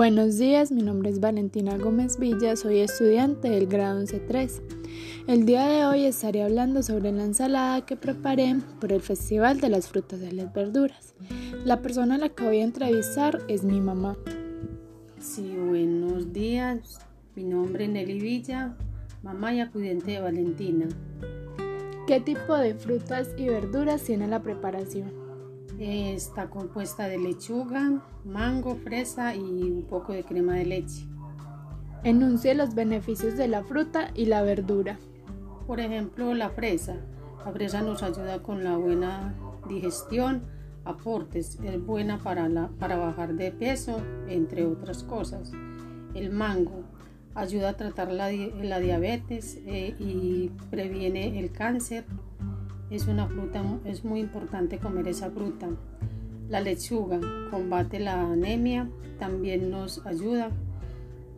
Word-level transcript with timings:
Buenos 0.00 0.38
días, 0.38 0.72
mi 0.72 0.80
nombre 0.80 1.10
es 1.10 1.20
Valentina 1.20 1.76
Gómez 1.76 2.18
Villa, 2.18 2.56
soy 2.56 2.78
estudiante 2.78 3.50
del 3.50 3.66
grado 3.66 4.00
11-3. 4.00 4.62
El 5.26 5.44
día 5.44 5.66
de 5.66 5.84
hoy 5.84 6.06
estaré 6.06 6.42
hablando 6.42 6.82
sobre 6.82 7.12
la 7.12 7.22
ensalada 7.22 7.84
que 7.84 7.96
preparé 7.96 8.56
por 8.80 8.94
el 8.94 9.02
Festival 9.02 9.60
de 9.60 9.68
las 9.68 9.88
Frutas 9.88 10.22
y 10.22 10.30
las 10.34 10.54
Verduras. 10.54 11.14
La 11.66 11.82
persona 11.82 12.14
a 12.14 12.18
la 12.18 12.30
que 12.30 12.44
voy 12.44 12.60
a 12.60 12.64
entrevistar 12.64 13.40
es 13.46 13.62
mi 13.62 13.78
mamá. 13.82 14.16
Sí, 15.18 15.54
buenos 15.68 16.32
días. 16.32 16.98
Mi 17.36 17.44
nombre 17.44 17.84
es 17.84 17.90
Nelly 17.90 18.20
Villa, 18.20 18.78
mamá 19.22 19.52
y 19.52 19.60
acudiente 19.60 20.12
de 20.12 20.20
Valentina. 20.20 20.88
¿Qué 22.06 22.20
tipo 22.20 22.56
de 22.56 22.72
frutas 22.72 23.28
y 23.36 23.48
verduras 23.48 24.02
tiene 24.02 24.28
la 24.28 24.40
preparación? 24.40 25.29
Está 25.80 26.50
compuesta 26.50 27.08
de 27.08 27.16
lechuga, 27.16 28.02
mango, 28.26 28.76
fresa 28.76 29.34
y 29.34 29.40
un 29.40 29.86
poco 29.88 30.12
de 30.12 30.24
crema 30.24 30.52
de 30.56 30.66
leche. 30.66 31.06
Enuncie 32.04 32.54
los 32.54 32.74
beneficios 32.74 33.38
de 33.38 33.48
la 33.48 33.64
fruta 33.64 34.10
y 34.14 34.26
la 34.26 34.42
verdura. 34.42 34.98
Por 35.66 35.80
ejemplo, 35.80 36.34
la 36.34 36.50
fresa. 36.50 36.96
La 37.46 37.52
fresa 37.52 37.80
nos 37.80 38.02
ayuda 38.02 38.42
con 38.42 38.62
la 38.62 38.76
buena 38.76 39.34
digestión, 39.70 40.42
aportes, 40.84 41.58
es 41.64 41.82
buena 41.82 42.18
para, 42.18 42.50
la, 42.50 42.68
para 42.78 42.98
bajar 42.98 43.32
de 43.32 43.50
peso, 43.50 44.02
entre 44.28 44.66
otras 44.66 45.02
cosas. 45.02 45.50
El 46.14 46.28
mango 46.28 46.84
ayuda 47.34 47.70
a 47.70 47.76
tratar 47.78 48.12
la, 48.12 48.28
diabetes 48.28 49.58
eh, 49.64 49.94
y 49.98 50.50
previene 50.68 51.38
el 51.38 51.52
cáncer 51.52 52.04
es 52.90 53.06
una 53.06 53.26
fruta, 53.26 53.62
es 53.84 54.04
muy 54.04 54.20
importante 54.20 54.78
comer 54.78 55.08
esa 55.08 55.30
fruta. 55.30 55.68
La 56.48 56.60
lechuga 56.60 57.20
combate 57.50 58.00
la 58.00 58.20
anemia, 58.32 58.88
también 59.18 59.70
nos 59.70 60.04
ayuda 60.04 60.50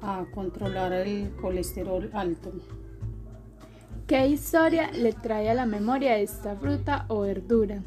a 0.00 0.24
controlar 0.34 0.92
el 0.92 1.30
colesterol 1.40 2.10
alto. 2.14 2.52
¿Qué 4.06 4.26
historia 4.26 4.90
le 4.90 5.12
trae 5.12 5.50
a 5.50 5.54
la 5.54 5.66
memoria 5.66 6.18
esta 6.18 6.56
fruta 6.56 7.04
o 7.08 7.20
verdura? 7.20 7.82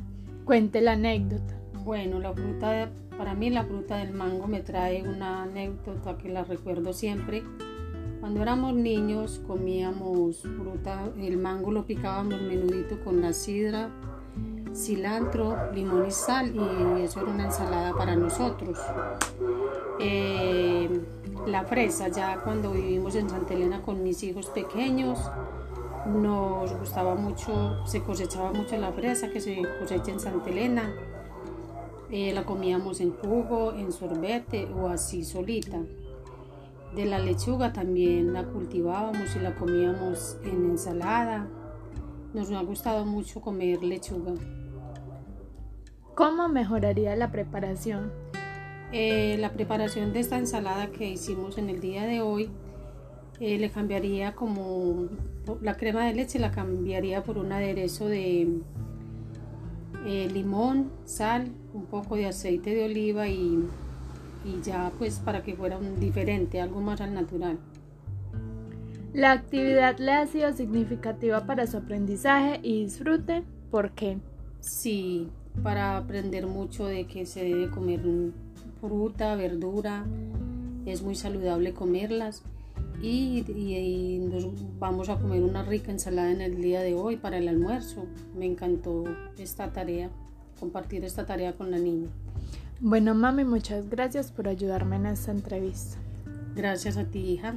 Cuente 0.45 0.81
la 0.81 0.94
anécdota. 0.94 1.55
Bueno, 1.83 2.19
la 2.19 2.33
fruta, 2.33 2.89
para 3.17 3.33
mí 3.33 3.50
la 3.50 3.66
fruta 3.66 3.97
del 3.97 4.13
mango 4.13 4.47
me 4.47 4.61
trae 4.61 5.03
una 5.03 5.44
anécdota 5.44 6.17
que 6.17 6.29
la 6.29 6.44
recuerdo 6.44 6.94
siempre 6.94 7.44
cuando 8.25 8.41
éramos 8.41 8.73
niños 8.73 9.39
comíamos 9.45 10.41
fruta, 10.41 11.11
el 11.15 11.37
mango 11.37 11.69
lo 11.71 11.85
picábamos 11.85 12.41
menudito 12.41 12.99
con 13.03 13.21
la 13.21 13.33
sidra, 13.33 13.91
cilantro, 14.73 15.71
limón 15.73 16.07
y 16.07 16.11
sal 16.11 16.51
y 16.55 17.03
eso 17.03 17.21
era 17.21 17.29
una 17.29 17.45
ensalada 17.45 17.93
para 17.93 18.15
nosotros. 18.15 18.79
Eh, 19.99 20.89
la 21.45 21.65
fresa, 21.65 22.07
ya 22.07 22.39
cuando 22.43 22.71
vivimos 22.71 23.13
en 23.13 23.29
Santa 23.29 23.53
Elena 23.53 23.83
con 23.83 24.01
mis 24.01 24.23
hijos 24.23 24.47
pequeños, 24.47 25.19
nos 26.07 26.75
gustaba 26.79 27.13
mucho, 27.13 27.85
se 27.85 28.01
cosechaba 28.01 28.51
mucho 28.53 28.75
la 28.77 28.91
fresa 28.91 29.29
que 29.29 29.39
se 29.39 29.61
cosecha 29.79 30.11
en 30.11 30.19
Santa 30.19 30.49
Elena. 30.49 30.91
Eh, 32.09 32.33
la 32.33 32.43
comíamos 32.43 33.01
en 33.01 33.13
jugo, 33.13 33.73
en 33.73 33.91
sorbete 33.91 34.67
o 34.73 34.87
así 34.87 35.23
solita. 35.23 35.77
De 36.94 37.05
la 37.05 37.19
lechuga 37.19 37.73
también 37.73 38.33
la 38.33 38.44
cultivábamos 38.44 39.36
y 39.36 39.39
la 39.39 39.55
comíamos 39.55 40.38
en 40.44 40.66
ensalada. 40.66 41.47
Nos 42.33 42.52
ha 42.52 42.61
gustado 42.61 43.05
mucho 43.05 43.41
comer 43.41 43.83
lechuga. 43.83 44.33
¿Cómo 46.16 46.47
mejoraría 46.47 47.16
la 47.16 47.31
preparación? 47.31 48.11
Eh, 48.91 49.36
la 49.39 49.52
preparación 49.52 50.13
de 50.13 50.19
esta 50.19 50.38
ensalada 50.38 50.88
que 50.91 51.09
hicimos 51.09 51.57
en 51.57 51.69
el 51.69 51.81
día 51.81 52.06
de 52.06 52.22
hoy 52.22 52.50
eh, 53.41 53.57
le 53.57 53.69
cambiaría 53.69 54.34
como 54.35 55.09
la 55.62 55.75
crema 55.75 56.06
de 56.06 56.13
leche 56.13 56.40
la 56.40 56.51
cambiaría 56.51 57.24
por 57.24 57.38
un 57.38 57.51
aderezo 57.51 58.07
de 58.07 58.62
eh, 60.06 60.29
limón, 60.31 60.91
sal, 61.03 61.51
un 61.74 61.85
poco 61.85 62.16
de 62.16 62.28
aceite 62.28 62.74
de 62.74 62.85
oliva 62.85 63.28
y 63.28 63.59
y 64.45 64.61
ya 64.61 64.91
pues 64.97 65.19
para 65.19 65.44
que 65.44 65.56
fuera 65.56 65.78
un 65.78 66.00
diferente, 66.00 66.61
algo 66.61 66.79
más 66.79 67.01
al 67.01 67.13
natural. 67.13 67.57
La 69.13 69.31
actividad 69.31 69.97
le 69.97 70.11
ha 70.11 70.28
sido 70.28 70.53
significativa 70.53 71.45
para 71.45 71.67
su 71.67 71.78
aprendizaje 71.78 72.59
y 72.61 72.83
disfrute. 72.83 73.44
¿Por 73.72 73.91
qué? 73.91 74.17
Sí, 74.59 75.29
para 75.63 75.97
aprender 75.97 76.47
mucho 76.47 76.85
de 76.85 77.07
que 77.07 77.25
se 77.25 77.44
debe 77.44 77.69
comer 77.69 78.01
fruta, 78.81 79.35
verdura, 79.35 80.06
es 80.85 81.01
muy 81.01 81.16
saludable 81.16 81.73
comerlas 81.73 82.44
y, 83.01 83.45
y, 83.51 84.19
nos 84.19 84.47
vamos 84.79 85.09
a 85.09 85.17
comer 85.17 85.44
una 85.44 85.63
rica 85.63 85.91
ensalada 85.91 86.31
en 86.31 86.41
el 86.41 86.62
día 86.62 86.81
de 86.81 86.94
hoy 86.94 87.17
para 87.17 87.38
el 87.38 87.47
almuerzo. 87.47 88.06
Me 88.38 88.45
encantó 88.45 89.06
esta 89.38 89.72
tarea, 89.72 90.09
compartir 90.59 91.03
esta 91.03 91.25
tarea 91.25 91.53
con 91.53 91.72
la 91.72 91.77
niña. 91.77 92.09
Bueno, 92.80 93.16
mami, 93.16 93.46
muchas 93.46 93.90
gracias 93.90 94.31
por 94.31 94.47
ayudarme 94.47 94.97
en 94.97 95.06
esta 95.08 95.31
entrevista. 95.31 95.97
Gracias 96.56 96.97
a 96.97 97.06
ti, 97.06 97.19
hija. 97.19 97.56